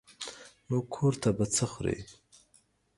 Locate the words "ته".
1.21-1.29